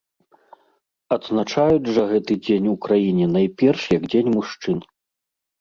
Адзначаюць 1.15 1.91
жа 1.97 2.03
гэты 2.13 2.33
дзень 2.47 2.67
у 2.71 2.73
краіне 2.87 3.25
найперш 3.37 3.81
як 3.97 4.11
дзень 4.15 4.29
мужчын. 4.39 4.77